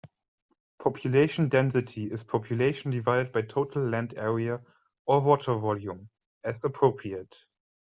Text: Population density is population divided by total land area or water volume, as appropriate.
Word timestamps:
Population 0.79 1.47
density 1.47 2.05
is 2.05 2.23
population 2.23 2.89
divided 2.89 3.31
by 3.31 3.43
total 3.43 3.83
land 3.83 4.15
area 4.17 4.59
or 5.05 5.19
water 5.19 5.53
volume, 5.53 6.09
as 6.43 6.63
appropriate. 6.63 7.37